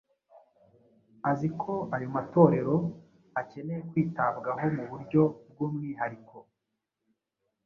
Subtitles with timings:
[1.31, 2.75] azi ko ayo matorero
[3.41, 6.37] akeneye kwitabwaho mu buryo bw’umwihariko